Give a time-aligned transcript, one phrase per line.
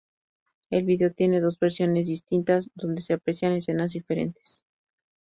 [0.71, 4.65] El vídeo tiene dos versiones distintas, donde se aprecian escenas diferentes.